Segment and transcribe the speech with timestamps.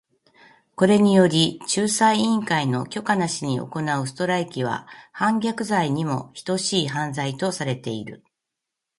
[0.75, 8.23] これにより、仲裁委員会の許可なしに行うストライキは反逆罪にも等しい犯罪とされている。